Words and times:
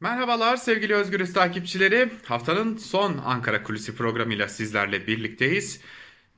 Merhabalar 0.00 0.56
sevgili 0.56 0.94
Özgürüz 0.94 1.32
takipçileri. 1.32 2.10
Haftanın 2.24 2.76
son 2.76 3.18
Ankara 3.18 3.62
Kulisi 3.62 3.96
programıyla 3.96 4.48
sizlerle 4.48 5.06
birlikteyiz. 5.06 5.80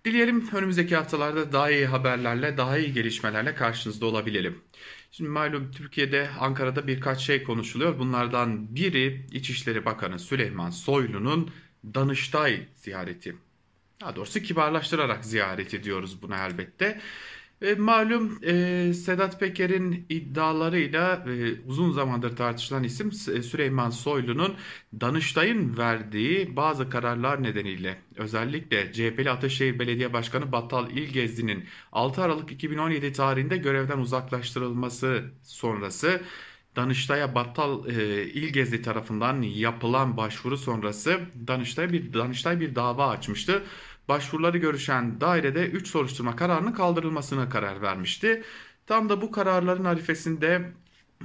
Dileyelim 0.05 0.49
önümüzdeki 0.53 0.97
haftalarda 0.97 1.53
daha 1.53 1.71
iyi 1.71 1.87
haberlerle, 1.87 2.57
daha 2.57 2.79
iyi 2.79 2.93
gelişmelerle 2.93 3.55
karşınızda 3.55 4.07
olabilelim. 4.07 4.59
Şimdi 5.11 5.31
malum 5.31 5.71
Türkiye'de, 5.71 6.31
Ankara'da 6.39 6.87
birkaç 6.87 7.21
şey 7.21 7.43
konuşuluyor. 7.43 7.99
Bunlardan 7.99 8.75
biri 8.75 9.27
İçişleri 9.33 9.85
Bakanı 9.85 10.19
Süleyman 10.19 10.71
Soylu'nun 10.71 11.51
Danıştay 11.95 12.67
ziyareti. 12.75 13.37
Daha 14.01 14.17
doğrusu 14.17 14.41
kibarlaştırarak 14.41 15.25
ziyaret 15.25 15.75
ediyoruz 15.75 16.23
buna 16.23 16.47
elbette. 16.47 17.01
E, 17.63 17.75
malum 17.75 18.39
e, 18.45 18.93
Sedat 18.95 19.41
Peker'in 19.41 20.07
iddialarıyla 20.09 21.25
e, 21.27 21.61
uzun 21.67 21.93
zamandır 21.93 22.37
tartışılan 22.37 22.85
isim 22.85 23.09
e, 23.09 23.43
Süleyman 23.43 23.91
Soylu'nun 23.91 24.57
Danıştay'ın 25.01 25.77
verdiği 25.77 26.57
bazı 26.57 26.91
kararlar 26.91 27.43
nedeniyle 27.43 27.99
özellikle 28.17 28.93
CHP'li 28.93 29.31
Ataşehir 29.31 29.79
Belediye 29.79 30.13
Başkanı 30.13 30.53
Battal 30.53 30.91
İlgezdi'nin 30.91 31.65
6 31.93 32.23
Aralık 32.23 32.53
2017 32.53 33.13
tarihinde 33.13 33.57
görevden 33.57 33.99
uzaklaştırılması 33.99 35.25
sonrası 35.43 36.21
Danıştay'a 36.77 37.35
Battal 37.35 37.89
e, 37.89 38.25
İlgezdi 38.25 38.83
tarafından 38.83 39.43
yapılan 39.43 40.17
başvuru 40.17 40.57
sonrası 40.59 41.21
Danıştay 41.47 41.93
bir 41.93 42.13
Danıştay 42.13 42.61
bir 42.61 42.75
dava 42.75 43.09
açmıştı 43.09 43.63
başvuruları 44.11 44.59
görüşen 44.59 45.21
dairede 45.21 45.67
3 45.67 45.89
soruşturma 45.89 46.37
kararının 46.37 46.73
kaldırılmasına 46.73 47.49
karar 47.49 47.83
vermişti. 47.83 48.45
Tam 48.87 49.09
da 49.09 49.23
bu 49.23 49.31
kararların 49.31 49.85
arifesinde 49.85 50.73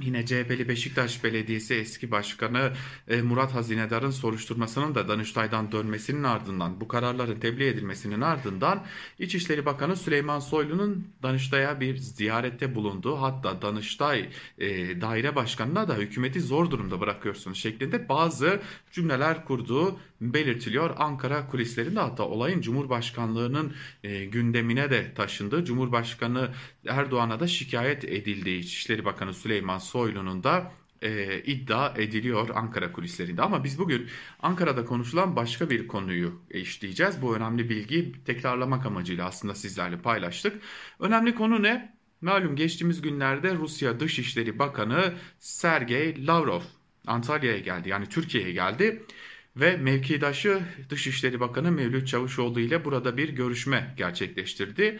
Yine 0.00 0.26
CHP'li 0.26 0.68
Beşiktaş 0.68 1.24
Belediyesi 1.24 1.74
eski 1.74 2.10
başkanı 2.10 2.72
e, 3.08 3.22
Murat 3.22 3.54
Hazinedar'ın 3.54 4.10
soruşturmasının 4.10 4.94
da 4.94 5.08
Danıştay'dan 5.08 5.72
dönmesinin 5.72 6.22
ardından 6.22 6.80
bu 6.80 6.88
kararların 6.88 7.40
tebliğ 7.40 7.66
edilmesinin 7.66 8.20
ardından 8.20 8.84
İçişleri 9.18 9.66
Bakanı 9.66 9.96
Süleyman 9.96 10.40
Soylu'nun 10.40 11.08
Danıştay'a 11.22 11.80
bir 11.80 11.96
ziyarette 11.96 12.74
bulunduğu 12.74 13.16
hatta 13.16 13.62
Danıştay 13.62 14.28
e, 14.58 15.00
daire 15.00 15.36
başkanına 15.36 15.88
da 15.88 15.94
hükümeti 15.94 16.40
zor 16.40 16.70
durumda 16.70 17.00
bırakıyorsunuz 17.00 17.58
şeklinde 17.58 18.08
bazı 18.08 18.60
cümleler 18.92 19.44
kurduğu 19.44 19.98
belirtiliyor. 20.20 20.94
Ankara 20.98 21.46
kulislerinde 21.46 22.00
hatta 22.00 22.22
olayın 22.22 22.60
Cumhurbaşkanlığının 22.60 23.74
e, 24.04 24.24
gündemine 24.24 24.90
de 24.90 25.14
taşındığı 25.14 25.64
Cumhurbaşkanı 25.64 26.50
Erdoğan'a 26.88 27.40
da 27.40 27.46
şikayet 27.46 28.04
edildiği 28.04 28.60
İçişleri 28.60 29.04
Bakanı 29.04 29.34
Süleyman 29.34 29.78
Soylu'nun 29.86 30.44
da 30.44 30.72
e, 31.02 31.42
iddia 31.42 31.94
ediliyor 31.96 32.48
Ankara 32.54 32.92
kulislerinde. 32.92 33.42
Ama 33.42 33.64
biz 33.64 33.78
bugün 33.78 34.08
Ankara'da 34.42 34.84
konuşulan 34.84 35.36
başka 35.36 35.70
bir 35.70 35.86
konuyu 35.86 36.40
işleyeceğiz. 36.50 37.22
Bu 37.22 37.36
önemli 37.36 37.70
bilgiyi 37.70 38.12
tekrarlamak 38.24 38.86
amacıyla 38.86 39.26
aslında 39.26 39.54
sizlerle 39.54 39.98
paylaştık. 39.98 40.62
Önemli 41.00 41.34
konu 41.34 41.62
ne? 41.62 41.96
Malum 42.20 42.56
geçtiğimiz 42.56 43.02
günlerde 43.02 43.54
Rusya 43.54 44.00
Dışişleri 44.00 44.58
Bakanı 44.58 45.14
Sergey 45.38 46.26
Lavrov 46.26 46.62
Antalya'ya 47.06 47.58
geldi. 47.58 47.88
Yani 47.88 48.08
Türkiye'ye 48.08 48.52
geldi 48.52 49.02
ve 49.56 49.76
mevkidaşı 49.76 50.62
Dışişleri 50.90 51.40
Bakanı 51.40 51.72
Mevlüt 51.72 52.08
Çavuşoğlu 52.08 52.60
ile 52.60 52.84
burada 52.84 53.16
bir 53.16 53.28
görüşme 53.28 53.94
gerçekleştirdi. 53.96 54.98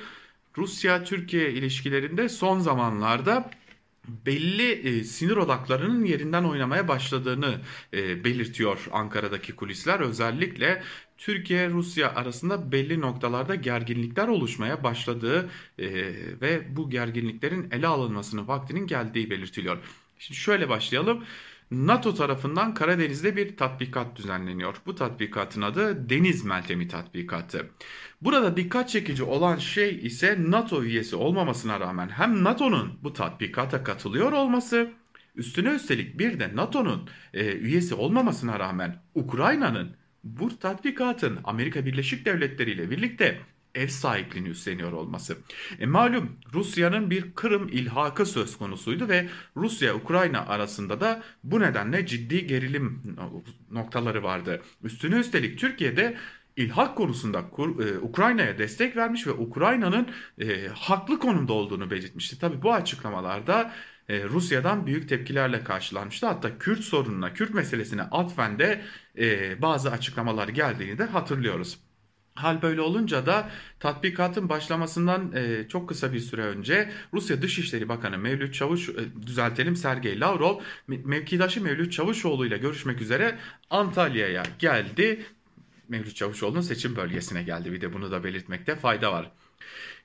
Rusya-Türkiye 0.58 1.52
ilişkilerinde 1.52 2.28
son 2.28 2.58
zamanlarda 2.58 3.50
belli 4.26 4.72
e, 4.72 5.04
sinir 5.04 5.36
odaklarının 5.36 6.04
yerinden 6.04 6.44
oynamaya 6.44 6.88
başladığını 6.88 7.60
e, 7.92 8.24
belirtiyor 8.24 8.86
Ankara'daki 8.92 9.56
kulisler. 9.56 10.00
Özellikle 10.00 10.82
Türkiye-Rusya 11.18 12.14
arasında 12.14 12.72
belli 12.72 13.00
noktalarda 13.00 13.54
gerginlikler 13.54 14.28
oluşmaya 14.28 14.84
başladığı 14.84 15.50
e, 15.78 15.86
ve 16.40 16.76
bu 16.76 16.90
gerginliklerin 16.90 17.70
ele 17.70 17.86
alınmasının 17.86 18.48
vaktinin 18.48 18.86
geldiği 18.86 19.30
belirtiliyor. 19.30 19.78
Şimdi 20.18 20.40
şöyle 20.40 20.68
başlayalım. 20.68 21.24
NATO 21.70 22.14
tarafından 22.14 22.74
Karadeniz'de 22.74 23.36
bir 23.36 23.56
tatbikat 23.56 24.16
düzenleniyor. 24.16 24.76
Bu 24.86 24.94
tatbikatın 24.94 25.62
adı 25.62 26.10
Deniz 26.10 26.44
Meltemi 26.44 26.88
Tatbikatı. 26.88 27.70
Burada 28.20 28.56
dikkat 28.56 28.88
çekici 28.88 29.22
olan 29.22 29.56
şey 29.56 30.06
ise 30.06 30.36
NATO 30.38 30.82
üyesi 30.82 31.16
olmamasına 31.16 31.80
rağmen 31.80 32.08
hem 32.08 32.44
NATO'nun 32.44 32.98
bu 33.02 33.12
tatbikata 33.12 33.84
katılıyor 33.84 34.32
olması, 34.32 34.90
üstüne 35.34 35.68
üstelik 35.68 36.18
bir 36.18 36.40
de 36.40 36.56
NATO'nun 36.56 37.08
e, 37.34 37.52
üyesi 37.52 37.94
olmamasına 37.94 38.58
rağmen 38.58 39.02
Ukrayna'nın 39.14 39.96
bu 40.24 40.58
tatbikatın 40.58 41.38
Amerika 41.44 41.86
Birleşik 41.86 42.26
Devletleri 42.26 42.70
ile 42.70 42.90
birlikte 42.90 43.40
ev 43.76 43.88
sahipliğini 43.88 44.48
üstleniyor 44.48 44.92
olması. 44.92 45.36
E, 45.78 45.86
malum 45.86 46.38
Rusya'nın 46.54 47.10
bir 47.10 47.34
Kırım 47.34 47.68
ilhakı 47.68 48.26
söz 48.26 48.58
konusuydu 48.58 49.08
ve 49.08 49.28
Rusya-Ukrayna 49.56 50.46
arasında 50.46 51.00
da 51.00 51.22
bu 51.44 51.60
nedenle 51.60 52.06
ciddi 52.06 52.46
gerilim 52.46 53.16
noktaları 53.70 54.22
vardı. 54.22 54.62
Üstüne 54.82 55.16
üstelik 55.16 55.58
Türkiye'de 55.58 56.16
ilhak 56.56 56.96
konusunda 56.96 57.38
e, 57.38 57.98
Ukrayna'ya 57.98 58.58
destek 58.58 58.96
vermiş 58.96 59.26
ve 59.26 59.32
Ukrayna'nın 59.32 60.08
e, 60.38 60.68
haklı 60.68 61.18
konumda 61.18 61.52
olduğunu 61.52 61.90
belirtmişti. 61.90 62.38
Tabi 62.38 62.62
bu 62.62 62.72
açıklamalarda 62.72 63.72
e, 64.08 64.24
Rusya'dan 64.24 64.86
büyük 64.86 65.08
tepkilerle 65.08 65.64
karşılanmıştı. 65.64 66.26
Hatta 66.26 66.58
Kürt 66.58 66.80
sorununa, 66.80 67.32
Kürt 67.34 67.54
meselesine 67.54 68.02
atfen 68.02 68.58
de 68.58 68.82
bazı 69.62 69.90
açıklamalar 69.90 70.48
geldiğini 70.48 70.98
de 70.98 71.04
hatırlıyoruz. 71.04 71.85
Hal 72.36 72.62
böyle 72.62 72.80
olunca 72.80 73.26
da 73.26 73.50
tatbikatın 73.80 74.48
başlamasından 74.48 75.32
e, 75.34 75.68
çok 75.68 75.88
kısa 75.88 76.12
bir 76.12 76.20
süre 76.20 76.42
önce 76.42 76.92
Rusya 77.12 77.42
Dışişleri 77.42 77.88
Bakanı 77.88 78.18
Mevlüt 78.18 78.54
Çavuş, 78.54 78.88
e, 78.88 79.26
düzeltelim 79.26 79.76
Sergey 79.76 80.20
Lavrov, 80.20 80.60
mevkidaşı 80.86 81.62
Mevlüt 81.62 81.92
Çavuşoğlu 81.92 82.46
ile 82.46 82.58
görüşmek 82.58 83.00
üzere 83.00 83.38
Antalya'ya 83.70 84.42
geldi. 84.58 85.26
Mevlüt 85.88 86.16
Çavuşoğlu'nun 86.16 86.60
seçim 86.60 86.96
bölgesine 86.96 87.42
geldi. 87.42 87.72
Bir 87.72 87.80
de 87.80 87.92
bunu 87.92 88.10
da 88.10 88.24
belirtmekte 88.24 88.76
fayda 88.76 89.12
var. 89.12 89.30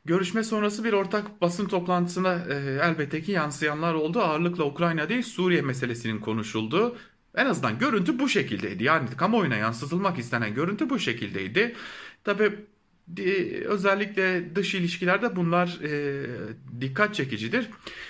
Görüşme 0.05 0.43
sonrası 0.43 0.83
bir 0.83 0.93
ortak 0.93 1.41
basın 1.41 1.67
toplantısına 1.67 2.33
e, 2.33 2.53
elbette 2.81 3.21
ki 3.21 3.31
yansıyanlar 3.31 3.93
oldu. 3.93 4.19
Ağırlıkla 4.19 4.63
Ukrayna 4.63 5.09
değil 5.09 5.23
Suriye 5.23 5.61
meselesinin 5.61 6.19
konuşulduğu 6.19 6.97
en 7.35 7.45
azından 7.45 7.79
görüntü 7.79 8.19
bu 8.19 8.29
şekildeydi. 8.29 8.83
Yani 8.83 9.09
kamuoyuna 9.17 9.55
yansıtılmak 9.55 10.19
istenen 10.19 10.53
görüntü 10.53 10.89
bu 10.89 10.99
şekildeydi. 10.99 11.75
Tabi 12.23 12.51
özellikle 13.65 14.55
dış 14.55 14.75
ilişkilerde 14.75 15.35
bunlar 15.35 15.79
e, 15.83 16.25
dikkat 16.81 17.15
çekicidir. 17.15 17.69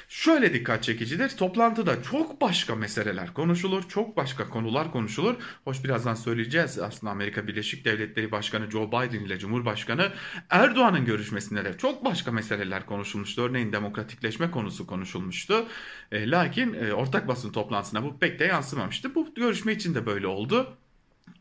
Şöyle 0.09 0.53
dikkat 0.53 0.83
çekicidir. 0.83 1.29
Toplantıda 1.29 2.03
çok 2.03 2.41
başka 2.41 2.75
meseleler 2.75 3.33
konuşulur. 3.33 3.89
Çok 3.89 4.17
başka 4.17 4.49
konular 4.49 4.91
konuşulur. 4.91 5.35
Hoş 5.63 5.83
birazdan 5.83 6.13
söyleyeceğiz. 6.15 6.79
Aslında 6.79 7.11
Amerika 7.11 7.47
Birleşik 7.47 7.85
Devletleri 7.85 8.31
Başkanı 8.31 8.71
Joe 8.71 8.87
Biden 8.87 9.25
ile 9.25 9.39
Cumhurbaşkanı 9.39 10.11
Erdoğan'ın 10.49 11.05
görüşmesinde 11.05 11.65
de 11.65 11.77
çok 11.77 12.05
başka 12.05 12.31
meseleler 12.31 12.85
konuşulmuştu. 12.85 13.41
Örneğin 13.41 13.71
demokratikleşme 13.71 14.51
konusu 14.51 14.87
konuşulmuştu. 14.87 15.65
E, 16.11 16.31
lakin 16.31 16.73
e, 16.73 16.93
ortak 16.93 17.27
basın 17.27 17.51
toplantısına 17.51 18.03
bu 18.03 18.19
pek 18.19 18.39
de 18.39 18.45
yansımamıştı. 18.45 19.15
Bu 19.15 19.33
görüşme 19.35 19.73
için 19.73 19.95
de 19.95 20.05
böyle 20.05 20.27
oldu. 20.27 20.77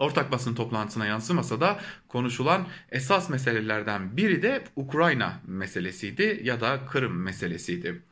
Ortak 0.01 0.33
basın 0.33 0.55
toplantısına 0.55 1.07
yansımasa 1.07 1.61
da 1.61 1.81
konuşulan 2.09 2.67
esas 2.91 3.31
meselelerden 3.31 4.17
biri 4.17 4.43
de 4.43 4.65
Ukrayna 4.77 5.41
meselesiydi 5.47 6.41
ya 6.45 6.61
da 6.61 6.87
Kırım 6.87 7.23
meselesiydi. 7.23 8.03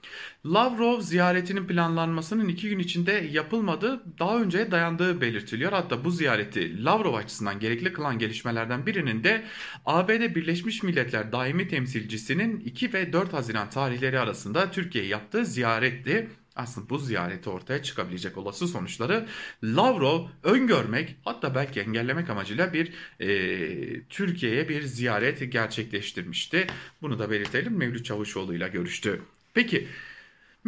Lavrov 0.46 1.00
ziyaretinin 1.00 1.66
planlanmasının 1.66 2.48
iki 2.48 2.68
gün 2.68 2.78
içinde 2.78 3.12
yapılmadığı 3.12 4.18
daha 4.18 4.40
önce 4.40 4.70
dayandığı 4.70 5.20
belirtiliyor. 5.20 5.72
Hatta 5.72 6.04
bu 6.04 6.10
ziyareti 6.10 6.84
Lavrov 6.84 7.14
açısından 7.14 7.60
gerekli 7.60 7.92
kılan 7.92 8.18
gelişmelerden 8.18 8.86
birinin 8.86 9.24
de 9.24 9.44
ABD 9.86 10.34
Birleşmiş 10.34 10.82
Milletler 10.82 11.32
Daimi 11.32 11.68
Temsilcisinin 11.68 12.60
2 12.60 12.92
ve 12.92 13.12
4 13.12 13.32
Haziran 13.32 13.70
tarihleri 13.70 14.20
arasında 14.20 14.70
Türkiye'ye 14.70 15.10
yaptığı 15.10 15.44
ziyaretti 15.44 16.28
aslında 16.58 16.88
bu 16.88 16.98
ziyareti 16.98 17.50
ortaya 17.50 17.82
çıkabilecek 17.82 18.38
olası 18.38 18.68
sonuçları 18.68 19.26
Lavrov 19.64 20.26
öngörmek 20.42 21.16
hatta 21.24 21.54
belki 21.54 21.80
engellemek 21.80 22.30
amacıyla 22.30 22.72
bir 22.72 22.92
e, 23.20 24.02
Türkiye'ye 24.02 24.68
bir 24.68 24.82
ziyaret 24.82 25.52
gerçekleştirmişti. 25.52 26.66
Bunu 27.02 27.18
da 27.18 27.30
belirtelim 27.30 27.76
Mevlüt 27.76 28.04
Çavuşoğlu 28.04 28.54
ile 28.54 28.68
görüştü. 28.68 29.22
Peki 29.54 29.88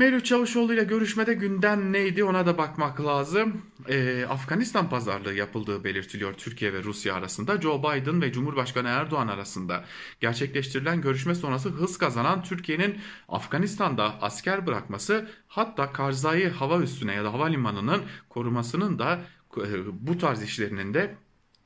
Mevlüt 0.00 0.24
Çavuşoğlu 0.24 0.74
ile 0.74 0.84
görüşmede 0.84 1.34
gündem 1.34 1.92
neydi 1.92 2.24
ona 2.24 2.46
da 2.46 2.58
bakmak 2.58 3.00
lazım. 3.00 3.62
Ee, 3.88 4.24
Afganistan 4.28 4.88
pazarlığı 4.90 5.34
yapıldığı 5.34 5.84
belirtiliyor 5.84 6.34
Türkiye 6.34 6.72
ve 6.72 6.82
Rusya 6.82 7.14
arasında. 7.14 7.60
Joe 7.60 7.78
Biden 7.78 8.22
ve 8.22 8.32
Cumhurbaşkanı 8.32 8.88
Erdoğan 8.88 9.28
arasında 9.28 9.84
gerçekleştirilen 10.20 11.00
görüşme 11.00 11.34
sonrası 11.34 11.68
hız 11.68 11.98
kazanan 11.98 12.42
Türkiye'nin 12.42 12.98
Afganistan'da 13.28 14.22
asker 14.22 14.66
bırakması 14.66 15.30
hatta 15.48 15.92
Karzai 15.92 16.48
hava 16.48 16.78
üstüne 16.78 17.14
ya 17.14 17.24
da 17.24 17.32
havalimanının 17.32 18.02
korumasının 18.28 18.98
da 18.98 19.20
e, 19.56 20.06
bu 20.06 20.18
tarz 20.18 20.42
işlerinin 20.42 20.94
de 20.94 21.16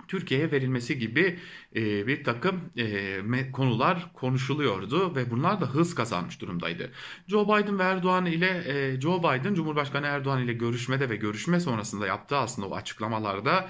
Türkiye'ye 0.09 0.53
verilmesi 0.53 0.99
gibi 0.99 1.39
e, 1.75 2.06
bir 2.06 2.25
takım 2.25 2.61
e, 2.76 3.53
konular 3.53 4.12
konuşuluyordu 4.15 5.17
ve 5.17 5.31
bunlar 5.31 5.61
da 5.61 5.67
hız 5.67 5.94
kazanmış 5.94 6.41
durumdaydı. 6.41 6.91
Joe 7.29 7.44
Biden 7.44 7.79
ve 7.79 7.82
Erdoğan 7.82 8.26
ile 8.26 8.65
e, 8.67 9.00
Joe 9.00 9.19
Biden 9.19 9.55
Cumhurbaşkanı 9.55 10.06
Erdoğan 10.06 10.43
ile 10.43 10.53
görüşmede 10.53 11.11
ve 11.11 11.17
görüşme 11.17 11.61
sonrasında 11.61 12.06
yaptığı 12.06 12.37
aslında 12.37 12.69
o 12.69 12.75
açıklamalarda 12.75 13.69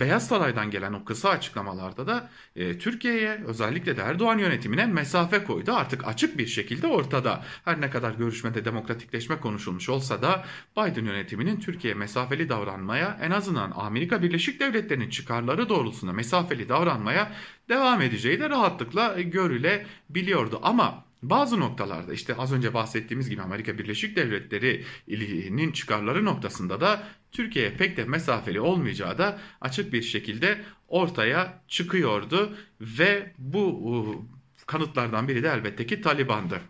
Beyaz 0.00 0.28
Saray'dan 0.28 0.70
gelen 0.70 0.92
o 0.92 1.04
kısa 1.04 1.30
açıklamalarda 1.30 2.06
da 2.06 2.30
Türkiye'ye 2.54 3.40
özellikle 3.46 3.96
de 3.96 4.02
Erdoğan 4.02 4.38
yönetimine 4.38 4.86
mesafe 4.86 5.44
koydu. 5.44 5.72
Artık 5.72 6.08
açık 6.08 6.38
bir 6.38 6.46
şekilde 6.46 6.86
ortada. 6.86 7.44
Her 7.64 7.80
ne 7.80 7.90
kadar 7.90 8.14
görüşmede 8.14 8.64
demokratikleşme 8.64 9.36
konuşulmuş 9.36 9.88
olsa 9.88 10.22
da 10.22 10.44
Biden 10.76 11.04
yönetiminin 11.04 11.60
Türkiye'ye 11.60 11.98
mesafeli 11.98 12.48
davranmaya 12.48 13.18
en 13.22 13.30
azından 13.30 13.72
Amerika 13.76 14.22
Birleşik 14.22 14.60
Devletleri'nin 14.60 15.10
çıkarları 15.10 15.68
doğrultusunda 15.68 16.12
mesafeli 16.12 16.68
davranmaya 16.68 17.32
devam 17.68 18.02
edeceği 18.02 18.40
de 18.40 18.50
rahatlıkla 18.50 19.20
görülebiliyordu. 19.20 20.60
Ama 20.62 21.04
bazı 21.22 21.60
noktalarda 21.60 22.12
işte 22.12 22.34
az 22.34 22.52
önce 22.52 22.74
bahsettiğimiz 22.74 23.30
gibi 23.30 23.42
Amerika 23.42 23.78
Birleşik 23.78 24.16
Devletleri'nin 24.16 25.72
çıkarları 25.72 26.24
noktasında 26.24 26.80
da 26.80 27.02
Türkiye'ye 27.32 27.76
pek 27.76 27.96
de 27.96 28.04
mesafeli 28.04 28.60
olmayacağı 28.60 29.18
da 29.18 29.38
açık 29.60 29.92
bir 29.92 30.02
şekilde 30.02 30.60
ortaya 30.88 31.62
çıkıyordu 31.68 32.56
ve 32.80 33.32
bu 33.38 34.24
kanıtlardan 34.66 35.28
biri 35.28 35.42
de 35.42 35.48
elbette 35.48 35.86
ki 35.86 36.00
Taliban'dı. 36.00 36.60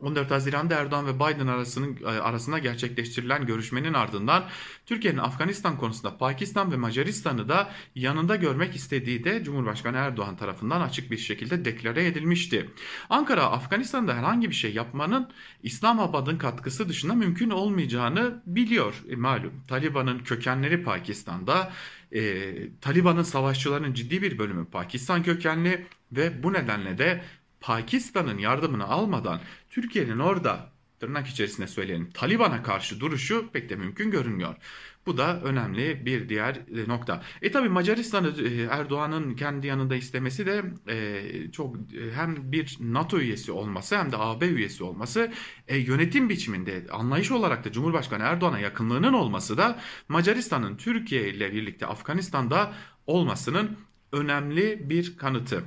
14 0.00 0.30
Haziran'da 0.30 0.74
Erdoğan 0.74 1.06
ve 1.06 1.14
Biden 1.16 1.46
arasının, 1.46 1.98
e, 2.02 2.06
arasında 2.06 2.58
gerçekleştirilen 2.58 3.46
görüşmenin 3.46 3.94
ardından 3.94 4.44
Türkiye'nin 4.86 5.18
Afganistan 5.18 5.76
konusunda 5.76 6.18
Pakistan 6.18 6.72
ve 6.72 6.76
Macaristan'ı 6.76 7.48
da 7.48 7.70
yanında 7.94 8.36
görmek 8.36 8.76
istediği 8.76 9.24
de 9.24 9.44
Cumhurbaşkanı 9.44 9.96
Erdoğan 9.96 10.36
tarafından 10.36 10.80
açık 10.80 11.10
bir 11.10 11.18
şekilde 11.18 11.64
deklare 11.64 12.06
edilmişti. 12.06 12.70
Ankara 13.10 13.42
Afganistan'da 13.42 14.14
herhangi 14.14 14.50
bir 14.50 14.54
şey 14.54 14.74
yapmanın 14.74 15.28
İslamabad'ın 15.62 16.38
katkısı 16.38 16.88
dışında 16.88 17.14
mümkün 17.14 17.50
olmayacağını 17.50 18.42
biliyor 18.46 18.94
e, 19.08 19.16
malum. 19.16 19.52
Taliban'ın 19.68 20.18
kökenleri 20.18 20.82
Pakistan'da, 20.82 21.72
e, 22.12 22.52
Taliban'ın 22.80 23.22
savaşçılarının 23.22 23.92
ciddi 23.92 24.22
bir 24.22 24.38
bölümü 24.38 24.66
Pakistan 24.66 25.22
kökenli 25.22 25.86
ve 26.12 26.42
bu 26.42 26.52
nedenle 26.52 26.98
de 26.98 27.24
Pakistan'ın 27.60 28.38
yardımını 28.38 28.84
almadan 28.84 29.40
Türkiye'nin 29.70 30.18
orada 30.18 30.72
tırnak 31.00 31.26
içerisinde 31.26 31.66
söyleyelim 31.66 32.10
Taliban'a 32.10 32.62
karşı 32.62 33.00
duruşu 33.00 33.50
pek 33.52 33.70
de 33.70 33.76
mümkün 33.76 34.10
görünmüyor. 34.10 34.54
Bu 35.06 35.16
da 35.16 35.40
önemli 35.42 36.06
bir 36.06 36.28
diğer 36.28 36.54
e, 36.54 36.88
nokta. 36.88 37.22
E 37.42 37.52
tabi 37.52 37.68
Macaristan'ı 37.68 38.34
e, 38.42 38.62
Erdoğan'ın 38.62 39.34
kendi 39.36 39.66
yanında 39.66 39.96
istemesi 39.96 40.46
de 40.46 40.62
e, 40.88 41.52
çok 41.52 41.76
hem 42.14 42.52
bir 42.52 42.76
NATO 42.80 43.18
üyesi 43.18 43.52
olması 43.52 43.98
hem 43.98 44.12
de 44.12 44.16
AB 44.18 44.46
üyesi 44.46 44.84
olması 44.84 45.32
e, 45.68 45.76
yönetim 45.76 46.28
biçiminde 46.28 46.86
anlayış 46.92 47.30
olarak 47.30 47.64
da 47.64 47.72
Cumhurbaşkanı 47.72 48.22
Erdoğan'a 48.22 48.58
yakınlığının 48.58 49.12
olması 49.12 49.58
da 49.58 49.78
Macaristan'ın 50.08 50.76
Türkiye 50.76 51.28
ile 51.28 51.52
birlikte 51.52 51.86
Afganistan'da 51.86 52.72
olmasının 53.06 53.76
önemli 54.12 54.90
bir 54.90 55.16
kanıtı. 55.16 55.64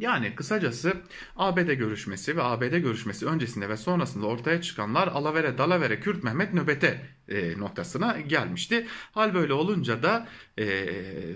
Yani 0.00 0.34
kısacası 0.34 1.02
ABD 1.36 1.72
görüşmesi 1.72 2.36
ve 2.36 2.42
ABD 2.42 2.78
görüşmesi 2.78 3.26
öncesinde 3.26 3.68
ve 3.68 3.76
sonrasında 3.76 4.26
ortaya 4.26 4.62
çıkanlar 4.62 5.08
alavere 5.08 5.58
dalavere 5.58 6.00
Kürt 6.00 6.24
Mehmet 6.24 6.54
nöbete 6.54 7.06
e, 7.28 7.58
noktasına 7.58 8.20
gelmişti. 8.20 8.86
Hal 9.12 9.34
böyle 9.34 9.52
olunca 9.52 10.02
da 10.02 10.28
e, 10.58 10.64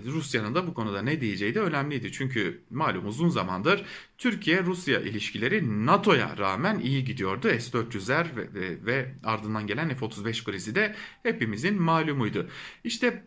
Rusya'nın 0.05 0.55
da 0.55 0.67
bu 0.67 0.73
konuda 0.73 1.01
ne 1.01 1.21
diyeceği 1.21 1.55
de 1.55 1.59
önemliydi. 1.59 2.11
Çünkü 2.11 2.63
malum 2.69 3.07
uzun 3.07 3.29
zamandır 3.29 3.85
Türkiye-Rusya 4.17 4.99
ilişkileri 4.99 5.85
NATO'ya 5.85 6.37
rağmen 6.37 6.79
iyi 6.79 7.05
gidiyordu. 7.05 7.47
S-400'ler 7.47 8.35
ve, 8.35 8.53
ve, 8.53 8.85
ve 8.85 9.15
ardından 9.23 9.67
gelen 9.67 9.95
F-35 9.95 10.43
krizi 10.43 10.75
de 10.75 10.95
hepimizin 11.23 11.81
malumuydu. 11.81 12.49
İşte 12.83 13.23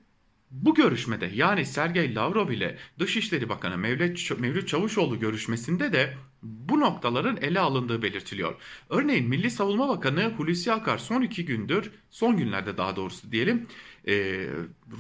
bu 0.50 0.74
görüşmede 0.74 1.30
yani 1.34 1.66
Sergey 1.66 2.14
Lavrov 2.14 2.50
ile 2.50 2.78
Dışişleri 2.98 3.48
Bakanı 3.48 3.78
Mevlüt, 3.78 4.68
Çavuşoğlu 4.68 5.20
görüşmesinde 5.20 5.92
de 5.92 6.14
bu 6.42 6.80
noktaların 6.80 7.36
ele 7.36 7.60
alındığı 7.60 8.02
belirtiliyor. 8.02 8.54
Örneğin 8.90 9.28
Milli 9.28 9.50
Savunma 9.50 9.88
Bakanı 9.88 10.34
Hulusi 10.36 10.72
Akar 10.72 10.98
son 10.98 11.22
iki 11.22 11.44
gündür, 11.44 11.90
son 12.10 12.36
günlerde 12.36 12.76
daha 12.76 12.96
doğrusu 12.96 13.32
diyelim, 13.32 13.66
e, 14.08 14.46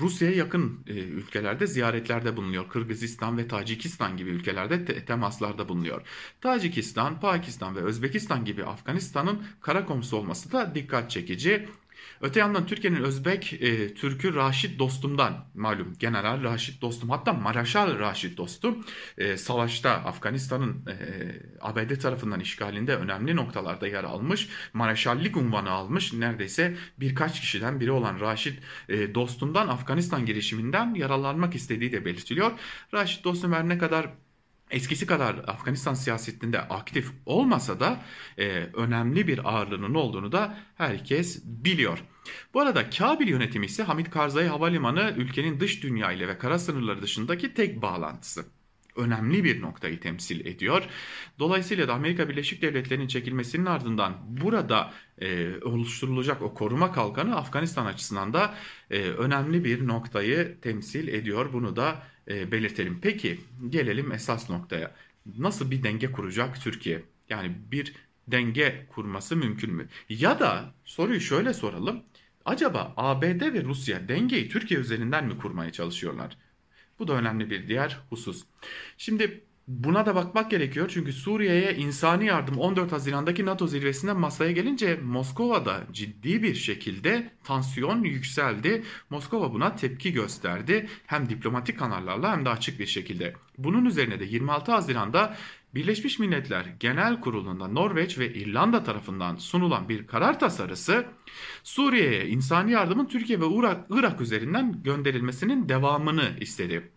Rusya'ya 0.00 0.36
yakın 0.36 0.80
e, 0.86 0.92
ülkelerde 0.92 1.66
ziyaretlerde 1.66 2.36
bulunuyor. 2.36 2.68
Kırgızistan 2.68 3.38
ve 3.38 3.48
Tacikistan 3.48 4.16
gibi 4.16 4.30
ülkelerde 4.30 4.84
te 4.84 5.04
temaslarda 5.04 5.68
bulunuyor. 5.68 6.02
Tacikistan, 6.40 7.20
Pakistan 7.20 7.76
ve 7.76 7.80
Özbekistan 7.80 8.44
gibi 8.44 8.64
Afganistan'ın 8.64 9.42
kara 9.60 9.86
komşusu 9.86 10.16
olması 10.16 10.52
da 10.52 10.74
dikkat 10.74 11.10
çekici. 11.10 11.68
Öte 12.20 12.40
yandan 12.40 12.66
Türkiye'nin 12.66 13.02
Özbek 13.02 13.52
e, 13.52 13.94
Türk'ü 13.94 14.34
Raşit 14.34 14.78
Dostum'dan 14.78 15.46
malum 15.54 15.94
General 15.98 16.42
Raşit 16.42 16.82
Dostum 16.82 17.10
hatta 17.10 17.32
Maraşal 17.32 17.98
Raşit 17.98 18.36
Dostum 18.36 18.84
e, 19.18 19.36
savaşta 19.36 19.90
Afganistan'ın 19.90 20.86
e, 20.86 20.94
ABD 21.60 22.00
tarafından 22.00 22.40
işgalinde 22.40 22.96
önemli 22.96 23.36
noktalarda 23.36 23.86
yer 23.86 24.04
almış. 24.04 24.48
Maraşallik 24.72 25.36
unvanı 25.36 25.70
almış. 25.70 26.12
Neredeyse 26.12 26.76
birkaç 27.00 27.40
kişiden 27.40 27.80
biri 27.80 27.90
olan 27.90 28.20
Raşit 28.20 28.58
e, 28.88 29.14
Dostum'dan 29.14 29.68
Afganistan 29.68 30.26
girişiminden 30.26 30.94
yaralanmak 30.94 31.54
istediği 31.54 31.92
de 31.92 32.04
belirtiliyor. 32.04 32.52
Raşit 32.94 33.24
Dostum 33.24 33.52
her 33.52 33.68
ne 33.68 33.78
kadar 33.78 34.10
eskisi 34.70 35.06
kadar 35.06 35.34
Afganistan 35.46 35.94
siyasetinde 35.94 36.60
aktif 36.60 37.10
olmasa 37.26 37.80
da 37.80 38.02
e, 38.38 38.48
önemli 38.74 39.28
bir 39.28 39.48
ağırlığının 39.48 39.94
olduğunu 39.94 40.32
da 40.32 40.58
herkes 40.76 41.44
biliyor. 41.44 41.98
Bu 42.54 42.60
arada 42.60 42.90
Kabil 42.90 43.28
yönetimi 43.28 43.66
ise 43.66 43.82
Hamit 43.82 44.10
Karzai 44.10 44.48
Havalimanı 44.48 45.14
ülkenin 45.16 45.60
dış 45.60 45.82
dünya 45.82 46.12
ile 46.12 46.28
ve 46.28 46.38
kara 46.38 46.58
sınırları 46.58 47.02
dışındaki 47.02 47.54
tek 47.54 47.82
bağlantısı 47.82 48.44
önemli 48.98 49.44
bir 49.44 49.62
noktayı 49.62 50.00
temsil 50.00 50.46
ediyor. 50.46 50.82
Dolayısıyla 51.38 51.88
da 51.88 51.94
Amerika 51.94 52.28
Birleşik 52.28 52.62
Devletleri'nin 52.62 53.06
çekilmesinin 53.08 53.66
ardından 53.66 54.14
burada 54.26 54.92
e, 55.18 55.54
oluşturulacak 55.62 56.42
o 56.42 56.54
koruma 56.54 56.92
kalkanı 56.92 57.36
Afganistan 57.36 57.86
açısından 57.86 58.32
da 58.32 58.54
e, 58.90 59.00
önemli 59.00 59.64
bir 59.64 59.86
noktayı 59.86 60.60
temsil 60.60 61.08
ediyor. 61.08 61.52
Bunu 61.52 61.76
da 61.76 62.02
e, 62.28 62.52
belirtelim. 62.52 62.98
Peki 63.02 63.40
gelelim 63.68 64.12
esas 64.12 64.50
noktaya. 64.50 64.94
Nasıl 65.38 65.70
bir 65.70 65.82
denge 65.82 66.12
kuracak 66.12 66.60
Türkiye? 66.62 67.02
Yani 67.28 67.56
bir 67.72 67.94
denge 68.28 68.86
kurması 68.88 69.36
mümkün 69.36 69.74
mü? 69.74 69.88
Ya 70.08 70.40
da 70.40 70.74
soruyu 70.84 71.20
şöyle 71.20 71.54
soralım. 71.54 72.02
Acaba 72.44 72.94
ABD 72.96 73.52
ve 73.54 73.64
Rusya 73.64 74.08
dengeyi 74.08 74.48
Türkiye 74.48 74.80
üzerinden 74.80 75.26
mi 75.26 75.38
kurmaya 75.38 75.72
çalışıyorlar? 75.72 76.36
Bu 76.98 77.08
da 77.08 77.12
önemli 77.12 77.50
bir 77.50 77.68
diğer 77.68 78.00
husus. 78.10 78.44
Şimdi 78.96 79.44
Buna 79.68 80.06
da 80.06 80.14
bakmak 80.14 80.50
gerekiyor 80.50 80.90
çünkü 80.94 81.12
Suriye'ye 81.12 81.74
insani 81.74 82.26
yardım 82.26 82.58
14 82.58 82.92
Haziran'daki 82.92 83.46
NATO 83.46 83.66
zirvesinde 83.66 84.12
masaya 84.12 84.52
gelince 84.52 85.00
Moskova'da 85.04 85.86
ciddi 85.92 86.42
bir 86.42 86.54
şekilde 86.54 87.30
tansiyon 87.44 88.04
yükseldi. 88.04 88.84
Moskova 89.10 89.52
buna 89.52 89.76
tepki 89.76 90.12
gösterdi 90.12 90.88
hem 91.06 91.28
diplomatik 91.28 91.78
kanallarla 91.78 92.32
hem 92.32 92.44
de 92.44 92.48
açık 92.48 92.80
bir 92.80 92.86
şekilde. 92.86 93.34
Bunun 93.58 93.84
üzerine 93.84 94.20
de 94.20 94.24
26 94.24 94.72
Haziran'da 94.72 95.36
Birleşmiş 95.74 96.18
Milletler 96.18 96.66
Genel 96.80 97.20
Kurulu'nda 97.20 97.68
Norveç 97.68 98.18
ve 98.18 98.34
İrlanda 98.34 98.84
tarafından 98.84 99.36
sunulan 99.36 99.88
bir 99.88 100.06
karar 100.06 100.40
tasarısı 100.40 101.06
Suriye'ye 101.62 102.28
insani 102.28 102.72
yardımın 102.72 103.06
Türkiye 103.06 103.40
ve 103.40 103.46
Irak, 103.54 103.86
Irak 103.90 104.20
üzerinden 104.20 104.82
gönderilmesinin 104.82 105.68
devamını 105.68 106.30
istedi. 106.40 106.90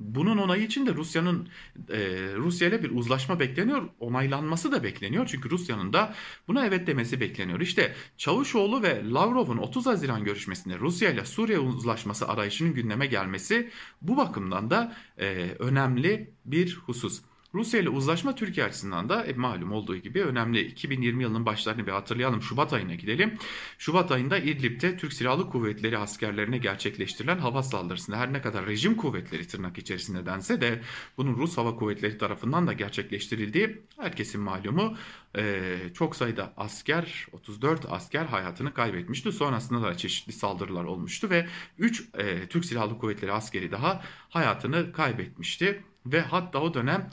Bunun 0.00 0.38
onayı 0.38 0.64
için 0.64 0.86
de 0.86 0.94
Rusya'nın 0.94 1.48
e, 1.90 1.98
Rusya 2.36 2.68
ile 2.68 2.82
bir 2.82 2.90
uzlaşma 2.90 3.40
bekleniyor. 3.40 3.88
Onaylanması 4.00 4.72
da 4.72 4.82
bekleniyor. 4.82 5.26
Çünkü 5.26 5.50
Rusya'nın 5.50 5.92
da 5.92 6.14
buna 6.48 6.66
evet 6.66 6.86
demesi 6.86 7.20
bekleniyor. 7.20 7.60
İşte 7.60 7.94
Çavuşoğlu 8.16 8.82
ve 8.82 9.02
Lavrov'un 9.10 9.58
30 9.58 9.86
Haziran 9.86 10.24
görüşmesinde 10.24 10.78
Rusya 10.78 11.10
ile 11.10 11.24
Suriye 11.24 11.58
uzlaşması 11.58 12.28
arayışının 12.28 12.74
gündeme 12.74 13.06
gelmesi 13.06 13.70
bu 14.02 14.16
bakımdan 14.16 14.70
da 14.70 14.96
e, 15.18 15.56
önemli 15.58 16.34
bir 16.44 16.74
husus. 16.76 17.20
Rusya 17.54 17.80
ile 17.80 17.88
uzlaşma 17.88 18.34
Türkiye 18.34 18.66
açısından 18.66 19.08
da 19.08 19.24
e, 19.24 19.32
malum 19.32 19.72
olduğu 19.72 19.96
gibi 19.96 20.22
önemli. 20.22 20.60
2020 20.60 21.22
yılının 21.22 21.46
başlarını 21.46 21.86
bir 21.86 21.92
hatırlayalım. 21.92 22.42
Şubat 22.42 22.72
ayına 22.72 22.94
gidelim. 22.94 23.38
Şubat 23.78 24.12
ayında 24.12 24.38
İdlib'de 24.38 24.96
Türk 24.96 25.12
Silahlı 25.12 25.50
Kuvvetleri 25.50 25.98
askerlerine 25.98 26.58
gerçekleştirilen 26.58 27.38
hava 27.38 27.62
saldırısında 27.62 28.16
her 28.16 28.32
ne 28.32 28.42
kadar 28.42 28.66
rejim 28.66 28.94
kuvvetleri 28.94 29.46
tırnak 29.48 29.78
içerisinde 29.78 30.26
dense 30.26 30.60
de 30.60 30.82
bunun 31.16 31.36
Rus 31.36 31.58
Hava 31.58 31.76
Kuvvetleri 31.76 32.18
tarafından 32.18 32.66
da 32.66 32.72
gerçekleştirildiği 32.72 33.82
herkesin 33.96 34.40
malumu 34.40 34.96
e, 35.36 35.70
çok 35.94 36.16
sayıda 36.16 36.52
asker 36.56 37.26
34 37.32 37.86
asker 37.88 38.24
hayatını 38.24 38.74
kaybetmişti. 38.74 39.32
Sonrasında 39.32 39.82
da 39.82 39.96
çeşitli 39.96 40.32
saldırılar 40.32 40.84
olmuştu 40.84 41.30
ve 41.30 41.46
3 41.78 42.08
e, 42.18 42.48
Türk 42.48 42.64
Silahlı 42.64 42.98
Kuvvetleri 42.98 43.32
askeri 43.32 43.72
daha 43.72 44.02
hayatını 44.28 44.92
kaybetmişti. 44.92 45.84
Ve 46.06 46.20
hatta 46.20 46.60
o 46.60 46.74
dönem 46.74 47.10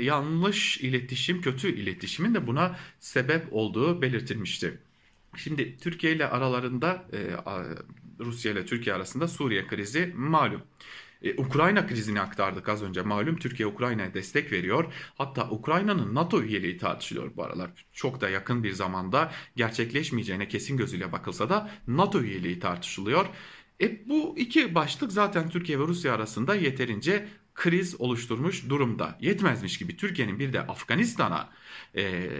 yanlış 0.00 0.78
iletişim, 0.78 1.40
kötü 1.40 1.68
iletişimin 1.68 2.34
de 2.34 2.46
buna 2.46 2.76
sebep 3.00 3.52
olduğu 3.52 4.02
belirtilmişti. 4.02 4.78
Şimdi 5.36 5.76
Türkiye 5.76 6.12
ile 6.12 6.26
aralarında 6.26 7.04
e, 7.12 7.18
Rusya 8.20 8.52
ile 8.52 8.66
Türkiye 8.66 8.94
arasında 8.94 9.28
Suriye 9.28 9.66
krizi 9.66 10.12
malum. 10.16 10.62
E, 11.22 11.34
Ukrayna 11.42 11.86
krizini 11.86 12.20
aktardık 12.20 12.68
az 12.68 12.82
önce. 12.82 13.02
Malum 13.02 13.36
Türkiye 13.36 13.66
Ukrayna'ya 13.66 14.14
destek 14.14 14.52
veriyor. 14.52 14.92
Hatta 15.18 15.50
Ukrayna'nın 15.50 16.14
NATO 16.14 16.42
üyeliği 16.42 16.78
tartışılıyor 16.78 17.36
bu 17.36 17.44
aralar. 17.44 17.70
Çok 17.92 18.20
da 18.20 18.28
yakın 18.28 18.64
bir 18.64 18.72
zamanda 18.72 19.32
gerçekleşmeyeceğine 19.56 20.48
kesin 20.48 20.76
gözüyle 20.76 21.12
bakılsa 21.12 21.50
da 21.50 21.70
NATO 21.86 22.20
üyeliği 22.20 22.60
tartışılıyor. 22.60 23.26
E, 23.80 24.08
bu 24.08 24.38
iki 24.38 24.74
başlık 24.74 25.12
zaten 25.12 25.48
Türkiye 25.48 25.80
ve 25.80 25.82
Rusya 25.86 26.14
arasında 26.14 26.54
yeterince 26.54 27.28
kriz 27.58 28.00
oluşturmuş 28.00 28.68
durumda. 28.68 29.18
Yetmezmiş 29.20 29.78
gibi 29.78 29.96
Türkiye'nin 29.96 30.38
bir 30.38 30.52
de 30.52 30.60
Afganistan'a 30.60 31.48
e, 31.96 32.30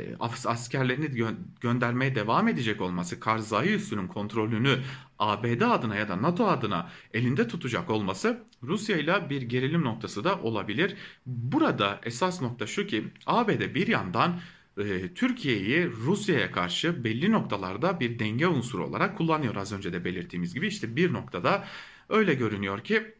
askerlerini 0.45 1.07
gö 1.07 1.27
göndermeye 1.61 2.15
devam 2.15 2.49
edecek 2.49 2.81
olması, 2.81 3.21
Karzai 3.21 3.75
üssünün 3.75 4.07
kontrolünü 4.07 4.79
ABD 5.19 5.61
adına 5.61 5.97
ya 5.97 6.09
da 6.09 6.23
NATO 6.23 6.47
adına 6.47 6.91
elinde 7.15 7.49
tutacak 7.49 7.91
olması 7.91 8.43
Rusya 8.63 8.97
ile 8.97 9.31
bir 9.31 9.43
gerilim 9.43 9.85
noktası 9.85 10.25
da 10.25 10.39
olabilir. 10.39 10.97
Burada 11.27 12.01
esas 12.03 12.43
nokta 12.43 12.67
şu 12.67 12.87
ki 12.87 13.05
ABD 13.27 13.75
bir 13.75 13.87
yandan 13.87 14.41
e, 14.79 15.15
Türkiye'yi 15.15 15.91
Rusya'ya 15.91 16.53
karşı 16.53 17.05
belli 17.05 17.33
noktalarda 17.33 18.01
bir 18.01 18.19
denge 18.19 18.47
unsuru 18.47 18.87
olarak 18.87 19.19
kullanıyor 19.19 19.57
az 19.57 19.73
önce 19.73 19.93
de 19.93 20.05
belirttiğimiz 20.05 20.55
gibi. 20.55 20.67
işte 20.67 20.97
bir 20.97 21.13
noktada 21.13 21.65
öyle 22.09 22.35
görünüyor 22.35 22.85
ki 22.85 23.18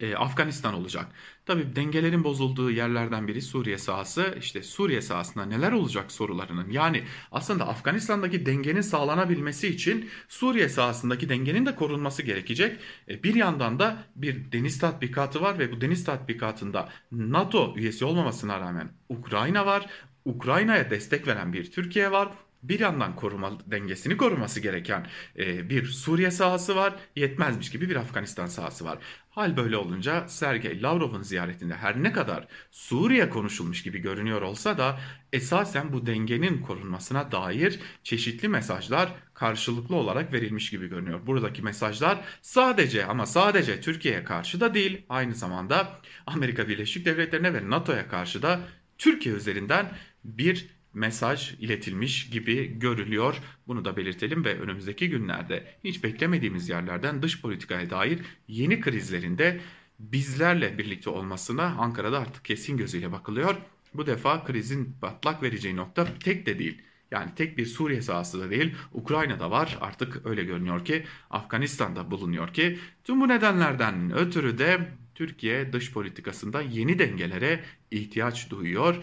e, 0.00 0.14
Afganistan 0.14 0.74
olacak. 0.74 1.06
Tabi 1.46 1.76
dengelerin 1.76 2.24
bozulduğu 2.24 2.70
yerlerden 2.70 3.28
biri 3.28 3.42
Suriye 3.42 3.78
sahası. 3.78 4.34
İşte 4.38 4.62
Suriye 4.62 5.02
sahasında 5.02 5.44
neler 5.46 5.72
olacak 5.72 6.12
sorularının. 6.12 6.70
Yani 6.70 7.04
aslında 7.32 7.68
Afganistan'daki 7.68 8.46
dengenin 8.46 8.80
sağlanabilmesi 8.80 9.68
için 9.68 10.10
Suriye 10.28 10.68
sahasındaki 10.68 11.28
dengenin 11.28 11.66
de 11.66 11.74
korunması 11.74 12.22
gerekecek. 12.22 12.80
E, 13.08 13.22
bir 13.22 13.34
yandan 13.34 13.78
da 13.78 14.04
bir 14.16 14.52
deniz 14.52 14.78
tatbikatı 14.78 15.40
var 15.40 15.58
ve 15.58 15.72
bu 15.72 15.80
deniz 15.80 16.04
tatbikatında 16.04 16.88
NATO 17.12 17.74
üyesi 17.76 18.04
olmamasına 18.04 18.60
rağmen 18.60 18.92
Ukrayna 19.08 19.66
var. 19.66 19.86
Ukrayna'ya 20.24 20.90
destek 20.90 21.26
veren 21.26 21.52
bir 21.52 21.70
Türkiye 21.70 22.12
var 22.12 22.28
bir 22.62 22.80
yandan 22.80 23.16
koruma 23.16 23.58
dengesini 23.66 24.16
koruması 24.16 24.60
gereken 24.60 25.06
e, 25.38 25.70
bir 25.70 25.86
Suriye 25.86 26.30
sahası 26.30 26.76
var. 26.76 26.96
Yetmezmiş 27.16 27.70
gibi 27.70 27.90
bir 27.90 27.96
Afganistan 27.96 28.46
sahası 28.46 28.84
var. 28.84 28.98
Hal 29.30 29.56
böyle 29.56 29.76
olunca 29.76 30.28
Sergey 30.28 30.82
Lavrov'un 30.82 31.22
ziyaretinde 31.22 31.74
her 31.74 32.02
ne 32.02 32.12
kadar 32.12 32.48
Suriye 32.70 33.30
konuşulmuş 33.30 33.82
gibi 33.82 33.98
görünüyor 33.98 34.42
olsa 34.42 34.78
da 34.78 35.00
esasen 35.32 35.92
bu 35.92 36.06
dengenin 36.06 36.62
korunmasına 36.62 37.32
dair 37.32 37.80
çeşitli 38.02 38.48
mesajlar 38.48 39.14
karşılıklı 39.34 39.96
olarak 39.96 40.32
verilmiş 40.32 40.70
gibi 40.70 40.88
görünüyor. 40.88 41.26
Buradaki 41.26 41.62
mesajlar 41.62 42.24
sadece 42.42 43.06
ama 43.06 43.26
sadece 43.26 43.80
Türkiye'ye 43.80 44.24
karşı 44.24 44.60
da 44.60 44.74
değil, 44.74 45.06
aynı 45.08 45.34
zamanda 45.34 46.00
Amerika 46.26 46.68
Birleşik 46.68 47.06
Devletleri'ne 47.06 47.54
ve 47.54 47.70
NATO'ya 47.70 48.08
karşı 48.08 48.42
da 48.42 48.60
Türkiye 48.98 49.34
üzerinden 49.34 49.92
bir 50.24 50.77
mesaj 50.94 51.54
iletilmiş 51.60 52.30
gibi 52.30 52.78
görülüyor. 52.78 53.36
Bunu 53.66 53.84
da 53.84 53.96
belirtelim 53.96 54.44
ve 54.44 54.60
önümüzdeki 54.60 55.10
günlerde 55.10 55.74
hiç 55.84 56.04
beklemediğimiz 56.04 56.68
yerlerden 56.68 57.22
dış 57.22 57.40
politikaya 57.40 57.90
dair 57.90 58.18
yeni 58.48 58.80
krizlerinde 58.80 59.60
bizlerle 59.98 60.78
birlikte 60.78 61.10
olmasına 61.10 61.64
Ankara'da 61.64 62.18
artık 62.18 62.44
kesin 62.44 62.76
gözüyle 62.76 63.12
bakılıyor. 63.12 63.56
Bu 63.94 64.06
defa 64.06 64.44
krizin 64.44 64.96
patlak 65.00 65.42
vereceği 65.42 65.76
nokta 65.76 66.08
tek 66.24 66.46
de 66.46 66.58
değil. 66.58 66.82
Yani 67.10 67.30
tek 67.36 67.58
bir 67.58 67.66
Suriye 67.66 68.02
sahası 68.02 68.40
da 68.40 68.50
değil, 68.50 68.74
Ukrayna'da 68.92 69.50
var. 69.50 69.78
Artık 69.80 70.26
öyle 70.26 70.44
görünüyor 70.44 70.84
ki 70.84 71.04
Afganistan'da 71.30 72.10
bulunuyor 72.10 72.52
ki 72.52 72.78
tüm 73.04 73.20
bu 73.20 73.28
nedenlerden 73.28 74.12
ötürü 74.18 74.58
de 74.58 74.88
Türkiye 75.14 75.72
dış 75.72 75.92
politikasında 75.92 76.62
yeni 76.62 76.98
dengelere 76.98 77.64
ihtiyaç 77.90 78.50
duyuyor 78.50 78.96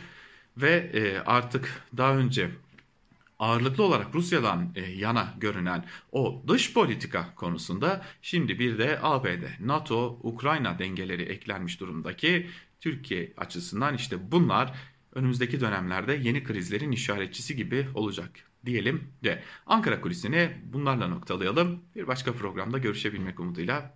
ve 0.58 0.92
e, 0.94 1.18
artık 1.20 1.84
daha 1.98 2.16
önce 2.16 2.52
ağırlıklı 3.40 3.84
olarak 3.84 4.16
Rusya'dan 4.16 4.72
e, 4.76 4.82
yana 4.82 5.34
görünen 5.38 5.86
o 6.12 6.44
dış 6.48 6.74
politika 6.74 7.36
konusunda 7.36 8.06
şimdi 8.22 8.60
bir 8.60 8.78
de 8.78 9.00
ABD, 9.02 9.44
NATO, 9.60 10.20
Ukrayna 10.24 10.80
dengeleri 10.80 11.24
eklenmiş 11.24 11.80
durumdaki 11.80 12.50
Türkiye 12.82 13.34
açısından 13.38 13.96
işte 13.96 14.32
bunlar 14.32 14.74
önümüzdeki 15.14 15.62
dönemlerde 15.62 16.20
yeni 16.24 16.44
krizlerin 16.44 16.92
işaretçisi 16.92 17.56
gibi 17.56 17.88
olacak 17.94 18.32
diyelim 18.66 19.04
de 19.24 19.44
Ankara 19.66 20.02
kulisini 20.02 20.52
bunlarla 20.74 21.08
noktalayalım. 21.08 21.82
Bir 21.96 22.08
başka 22.08 22.34
programda 22.34 22.78
görüşebilmek 22.78 23.40
umuduyla 23.40 23.96